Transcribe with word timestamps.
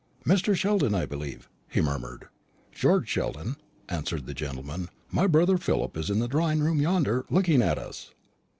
"Mr. 0.25 0.55
Sheldon, 0.55 0.95
I 0.95 1.05
believe?" 1.05 1.47
he 1.69 1.79
murmured. 1.79 2.27
"George 2.71 3.07
Sheldon," 3.07 3.57
answered 3.87 4.25
that 4.25 4.33
gentleman; 4.33 4.89
"my 5.11 5.27
brother 5.27 5.59
Philip 5.59 5.95
is 5.95 6.09
in 6.09 6.17
the 6.17 6.27
drawing 6.27 6.61
room 6.63 6.81
yonder, 6.81 7.23
looking 7.29 7.61
at 7.61 7.77
us." 7.77 8.09